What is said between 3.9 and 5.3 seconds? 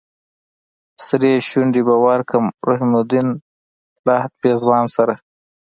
لهد پېزوان سره